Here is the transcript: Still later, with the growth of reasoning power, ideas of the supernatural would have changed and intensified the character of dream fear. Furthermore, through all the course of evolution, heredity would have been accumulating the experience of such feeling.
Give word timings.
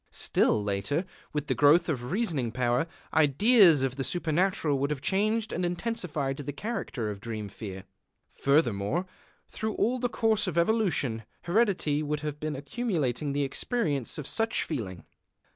Still 0.09 0.63
later, 0.63 1.05
with 1.31 1.45
the 1.45 1.53
growth 1.53 1.87
of 1.87 2.11
reasoning 2.11 2.51
power, 2.51 2.87
ideas 3.13 3.83
of 3.83 3.97
the 3.97 4.03
supernatural 4.03 4.79
would 4.79 4.89
have 4.89 4.99
changed 4.99 5.53
and 5.53 5.63
intensified 5.63 6.37
the 6.37 6.51
character 6.51 7.11
of 7.11 7.19
dream 7.21 7.47
fear. 7.47 7.83
Furthermore, 8.33 9.05
through 9.47 9.75
all 9.75 9.99
the 9.99 10.09
course 10.09 10.47
of 10.47 10.57
evolution, 10.57 11.21
heredity 11.43 12.01
would 12.01 12.21
have 12.21 12.39
been 12.39 12.55
accumulating 12.55 13.31
the 13.31 13.43
experience 13.43 14.17
of 14.17 14.25
such 14.25 14.63
feeling. 14.63 15.05